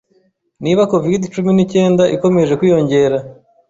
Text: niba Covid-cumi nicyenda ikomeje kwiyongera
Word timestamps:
niba 0.63 0.89
Covid-cumi 0.91 1.51
nicyenda 1.53 2.03
ikomeje 2.15 2.53
kwiyongera 2.59 3.17